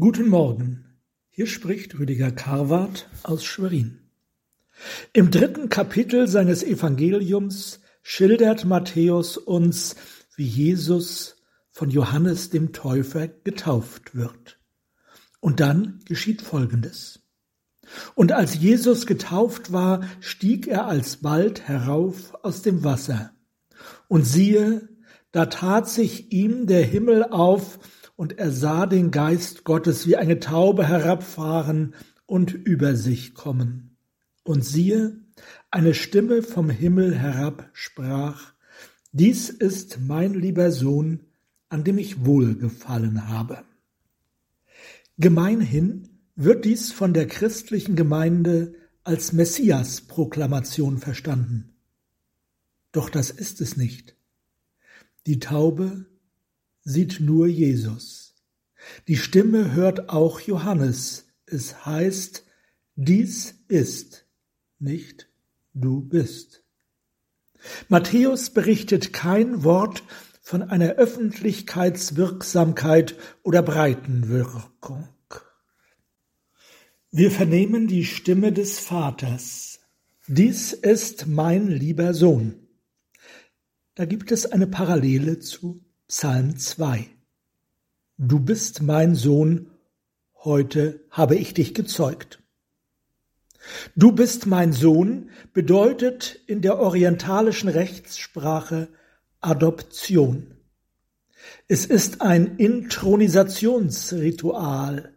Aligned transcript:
Guten 0.00 0.28
Morgen, 0.28 0.84
hier 1.28 1.48
spricht 1.48 1.98
Rüdiger 1.98 2.30
Karwart 2.30 3.08
aus 3.24 3.44
Schwerin. 3.44 3.98
Im 5.12 5.32
dritten 5.32 5.70
Kapitel 5.70 6.28
seines 6.28 6.62
Evangeliums 6.62 7.80
schildert 8.00 8.64
Matthäus 8.64 9.36
uns, 9.36 9.96
wie 10.36 10.46
Jesus 10.46 11.42
von 11.72 11.90
Johannes 11.90 12.48
dem 12.50 12.72
Täufer 12.72 13.26
getauft 13.26 14.14
wird. 14.14 14.60
Und 15.40 15.58
dann 15.58 15.98
geschieht 16.04 16.42
Folgendes. 16.42 17.24
Und 18.14 18.30
als 18.30 18.54
Jesus 18.54 19.04
getauft 19.04 19.72
war, 19.72 20.04
stieg 20.20 20.68
er 20.68 20.86
alsbald 20.86 21.66
herauf 21.66 22.34
aus 22.44 22.62
dem 22.62 22.84
Wasser. 22.84 23.32
Und 24.06 24.22
siehe, 24.22 24.88
da 25.32 25.46
tat 25.46 25.88
sich 25.88 26.30
ihm 26.30 26.68
der 26.68 26.84
Himmel 26.84 27.24
auf, 27.24 27.80
und 28.18 28.36
er 28.36 28.50
sah 28.50 28.86
den 28.86 29.12
Geist 29.12 29.62
Gottes 29.62 30.08
wie 30.08 30.16
eine 30.16 30.40
Taube 30.40 30.88
herabfahren 30.88 31.94
und 32.26 32.52
über 32.52 32.96
sich 32.96 33.32
kommen. 33.32 33.96
Und 34.42 34.64
siehe, 34.64 35.20
eine 35.70 35.94
Stimme 35.94 36.42
vom 36.42 36.68
Himmel 36.68 37.14
herab 37.14 37.70
sprach, 37.72 38.54
Dies 39.12 39.50
ist 39.50 40.00
mein 40.00 40.34
lieber 40.34 40.72
Sohn, 40.72 41.26
an 41.68 41.84
dem 41.84 41.96
ich 41.96 42.26
wohlgefallen 42.26 43.28
habe. 43.28 43.62
Gemeinhin 45.18 46.08
wird 46.34 46.64
dies 46.64 46.90
von 46.90 47.14
der 47.14 47.28
christlichen 47.28 47.94
Gemeinde 47.94 48.74
als 49.04 49.32
Messias-Proklamation 49.32 50.98
verstanden. 50.98 51.76
Doch 52.90 53.10
das 53.10 53.30
ist 53.30 53.60
es 53.60 53.76
nicht. 53.76 54.16
Die 55.26 55.38
Taube 55.38 56.06
sieht 56.88 57.20
nur 57.20 57.46
Jesus. 57.46 58.34
Die 59.08 59.18
Stimme 59.18 59.74
hört 59.74 60.08
auch 60.08 60.40
Johannes. 60.40 61.26
Es 61.44 61.84
heißt, 61.84 62.46
dies 62.94 63.56
ist, 63.68 64.24
nicht 64.78 65.28
du 65.74 66.00
bist. 66.00 66.64
Matthäus 67.88 68.48
berichtet 68.50 69.12
kein 69.12 69.64
Wort 69.64 70.04
von 70.40 70.62
einer 70.62 70.92
Öffentlichkeitswirksamkeit 70.92 73.16
oder 73.42 73.60
Breitenwirkung. 73.62 75.08
Wir 77.10 77.30
vernehmen 77.30 77.86
die 77.86 78.06
Stimme 78.06 78.50
des 78.52 78.78
Vaters. 78.78 79.80
Dies 80.26 80.72
ist 80.72 81.26
mein 81.26 81.68
lieber 81.68 82.14
Sohn. 82.14 82.66
Da 83.94 84.06
gibt 84.06 84.32
es 84.32 84.46
eine 84.46 84.66
Parallele 84.66 85.38
zu 85.38 85.84
Psalm 86.10 86.56
2 86.56 87.06
Du 88.16 88.40
bist 88.40 88.80
mein 88.80 89.14
Sohn, 89.14 89.72
heute 90.42 91.04
habe 91.10 91.36
ich 91.36 91.52
dich 91.52 91.74
gezeugt. 91.74 92.42
Du 93.94 94.12
bist 94.12 94.46
mein 94.46 94.72
Sohn 94.72 95.28
bedeutet 95.52 96.40
in 96.46 96.62
der 96.62 96.78
orientalischen 96.78 97.68
Rechtssprache 97.68 98.88
Adoption. 99.42 100.54
Es 101.66 101.84
ist 101.84 102.22
ein 102.22 102.56
Intronisationsritual. 102.56 105.12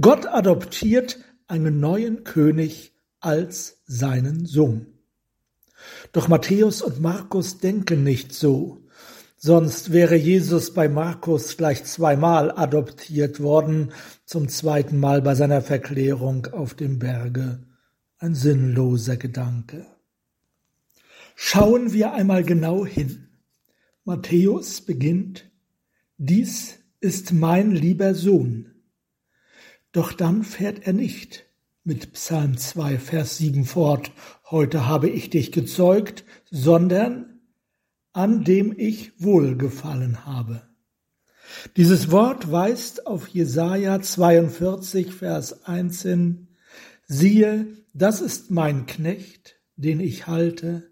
Gott 0.00 0.26
adoptiert 0.26 1.20
einen 1.46 1.78
neuen 1.78 2.24
König 2.24 2.96
als 3.20 3.80
seinen 3.86 4.44
Sohn. 4.44 4.88
Doch 6.10 6.26
Matthäus 6.26 6.82
und 6.82 7.00
Markus 7.00 7.58
denken 7.58 8.02
nicht 8.02 8.34
so. 8.34 8.80
Sonst 9.42 9.90
wäre 9.90 10.16
Jesus 10.16 10.74
bei 10.74 10.86
Markus 10.86 11.56
gleich 11.56 11.84
zweimal 11.84 12.50
adoptiert 12.50 13.40
worden, 13.40 13.90
zum 14.26 14.50
zweiten 14.50 14.98
Mal 14.98 15.22
bei 15.22 15.34
seiner 15.34 15.62
Verklärung 15.62 16.48
auf 16.48 16.74
dem 16.74 16.98
Berge. 16.98 17.66
Ein 18.18 18.34
sinnloser 18.34 19.16
Gedanke. 19.16 19.86
Schauen 21.34 21.94
wir 21.94 22.12
einmal 22.12 22.44
genau 22.44 22.84
hin. 22.84 23.28
Matthäus 24.04 24.82
beginnt, 24.82 25.50
dies 26.18 26.74
ist 27.00 27.32
mein 27.32 27.70
lieber 27.70 28.14
Sohn. 28.14 28.74
Doch 29.92 30.12
dann 30.12 30.44
fährt 30.44 30.86
er 30.86 30.92
nicht 30.92 31.46
mit 31.82 32.12
Psalm 32.12 32.58
2, 32.58 32.98
Vers 32.98 33.38
7 33.38 33.64
fort, 33.64 34.12
heute 34.50 34.86
habe 34.86 35.08
ich 35.08 35.30
dich 35.30 35.50
gezeugt, 35.50 36.26
sondern 36.50 37.39
an 38.12 38.44
dem 38.44 38.74
ich 38.76 39.12
wohlgefallen 39.22 40.26
habe. 40.26 40.62
Dieses 41.76 42.10
Wort 42.10 42.50
weist 42.50 43.06
auf 43.06 43.28
Jesaja 43.28 44.00
42, 44.00 45.12
Vers 45.12 45.64
1 45.64 46.02
hin. 46.02 46.48
Siehe, 47.06 47.66
das 47.92 48.20
ist 48.20 48.50
mein 48.50 48.86
Knecht, 48.86 49.56
den 49.76 50.00
ich 50.00 50.26
halte, 50.26 50.90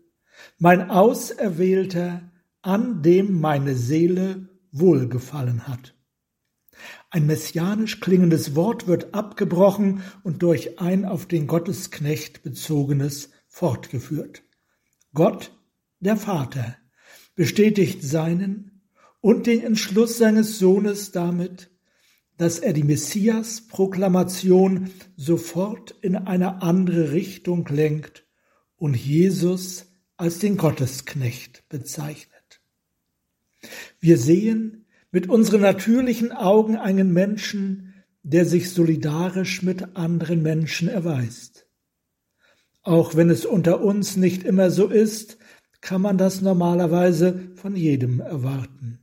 mein 0.59 0.91
Auserwählter, 0.91 2.31
an 2.63 3.03
dem 3.03 3.41
meine 3.41 3.75
Seele 3.77 4.49
wohlgefallen 4.73 5.69
hat. 5.69 5.95
Ein 7.11 7.27
messianisch 7.27 8.01
klingendes 8.01 8.55
Wort 8.55 8.87
wird 8.87 9.15
abgebrochen 9.15 10.03
und 10.23 10.43
durch 10.43 10.81
ein 10.81 11.05
auf 11.05 11.27
den 11.27 11.47
Gottesknecht 11.47 12.43
bezogenes 12.43 13.31
fortgeführt. 13.47 14.43
Gott, 15.15 15.53
der 16.01 16.17
Vater, 16.17 16.77
bestätigt 17.39 18.03
seinen 18.03 18.83
und 19.21 19.47
den 19.47 19.63
Entschluss 19.63 20.19
seines 20.19 20.59
Sohnes 20.59 21.13
damit, 21.13 21.71
dass 22.37 22.59
er 22.59 22.73
die 22.73 22.83
Messias-Proklamation 22.83 24.91
sofort 25.17 25.95
in 26.03 26.17
eine 26.17 26.63
andere 26.63 27.13
Richtung 27.13 27.65
lenkt 27.69 28.27
und 28.77 28.97
Jesus 28.97 29.87
als 30.17 30.41
den 30.41 30.57
Gottesknecht 30.57 31.63
bezeichnet. 31.69 32.61
Wir 34.01 34.19
sehen 34.19 34.87
mit 35.13 35.29
unseren 35.29 35.61
natürlichen 35.61 36.33
Augen 36.33 36.75
einen 36.75 37.13
Menschen, 37.13 37.95
der 38.25 38.47
sich 38.47 38.73
solidarisch 38.73 39.63
mit 39.63 39.97
anderen 39.97 40.43
Menschen 40.43 40.89
erweist. 40.89 41.69
Auch 42.83 43.15
wenn 43.15 43.31
es 43.31 43.47
unter 43.47 43.81
uns 43.81 44.17
nicht 44.17 44.43
immer 44.43 44.73
so 44.73 44.89
ist, 44.89 45.38
kann 45.81 46.03
man 46.03 46.19
das 46.19 46.41
normalerweise 46.41 47.51
von 47.55 47.77
jedem 47.77 48.21
erwarten. 48.21 48.99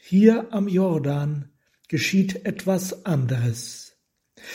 Hier 0.00 0.52
am 0.52 0.68
Jordan 0.68 1.50
geschieht 1.88 2.46
etwas 2.46 3.06
anderes. 3.06 3.96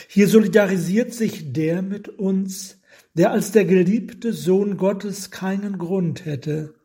Hier 0.07 0.27
solidarisiert 0.27 1.13
sich 1.13 1.53
der 1.53 1.81
mit 1.81 2.07
uns, 2.07 2.79
der 3.13 3.31
als 3.31 3.51
der 3.51 3.65
geliebte 3.65 4.33
Sohn 4.33 4.77
Gottes 4.77 5.31
keinen 5.31 5.77
Grund 5.77 6.25
hätte, 6.25 6.75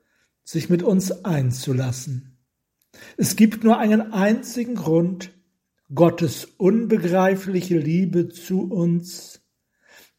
sich 0.44 0.68
mit 0.68 0.82
uns 0.82 1.24
einzulassen. 1.24 2.38
Es 3.16 3.36
gibt 3.36 3.64
nur 3.64 3.78
einen 3.78 4.12
einzigen 4.12 4.74
Grund, 4.74 5.30
Gottes 5.94 6.44
unbegreifliche 6.44 7.78
Liebe 7.78 8.28
zu 8.28 8.62
uns, 8.70 9.40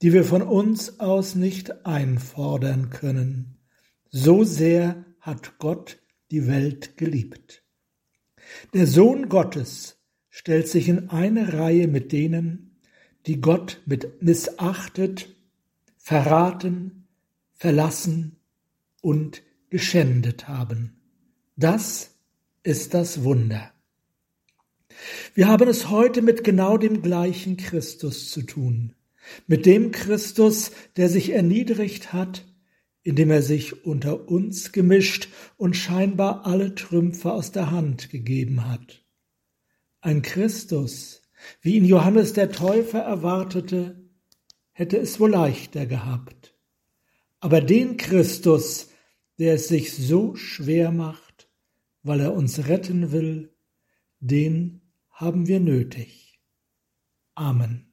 die 0.02 0.14
wir 0.14 0.24
von 0.24 0.42
uns 0.42 1.00
aus 1.00 1.36
nicht 1.36 1.86
einfordern 1.86 2.90
können. 2.90 3.59
So 4.12 4.44
sehr 4.44 5.06
hat 5.20 5.59
Gott 5.59 6.00
die 6.31 6.47
Welt 6.47 6.97
geliebt. 6.97 7.64
Der 8.74 8.88
Sohn 8.88 9.30
Gottes 9.30 9.97
stellt 10.30 10.68
sich 10.68 10.90
in 10.90 11.09
eine 11.09 11.53
Reihe 11.53 11.88
mit 11.88 12.12
denen, 12.12 12.80
die 13.28 13.40
Gott 13.42 13.81
mit 13.86 14.24
missachtet, 14.24 15.36
verraten, 15.98 17.08
verlassen 17.53 18.38
und 19.02 19.44
geschändet 19.69 20.48
haben. 20.48 20.96
Das 21.56 22.16
ist 22.64 22.94
das 22.94 23.24
Wunder. 23.24 23.72
Wir 25.36 25.48
haben 25.48 25.69
es 25.69 25.90
heute 25.90 26.22
mit 26.22 26.44
genau 26.44 26.78
dem 26.78 27.01
gleichen 27.01 27.57
Christus 27.57 28.31
zu 28.31 28.42
tun, 28.42 28.95
mit 29.45 29.66
dem 29.66 29.92
Christus, 29.92 30.72
der 30.98 31.10
sich 31.10 31.31
erniedrigt 31.31 32.12
hat, 32.12 32.45
indem 33.10 33.32
er 33.32 33.42
sich 33.42 33.86
unter 33.88 34.30
uns 34.30 34.72
gemischt 34.72 35.30
und 35.58 35.76
scheinbar 35.76 36.46
alle 36.46 36.76
Trümpfe 36.76 37.34
aus 37.34 37.52
der 37.52 37.72
Hand 37.72 38.12
gegeben 38.12 38.70
hat. 38.70 39.04
Ein 40.00 40.22
Christus, 40.22 41.24
wie 41.60 41.76
ihn 41.76 41.86
Johannes 41.86 42.34
der 42.34 42.52
Täufer 42.52 43.00
erwartete, 43.00 44.08
hätte 44.74 44.98
es 45.00 45.20
wohl 45.20 45.32
leichter 45.32 45.88
gehabt. 45.88 46.56
Aber 47.40 47.62
den 47.62 47.98
Christus, 47.98 48.90
der 49.40 49.56
es 49.56 49.68
sich 49.68 49.92
so 49.92 50.36
schwer 50.36 50.92
macht, 50.92 51.50
weil 52.04 52.20
er 52.20 52.36
uns 52.36 52.68
retten 52.68 53.12
will, 53.12 53.56
den 54.20 54.82
haben 55.10 55.48
wir 55.48 55.60
nötig. 55.60 56.40
Amen. 57.34 57.88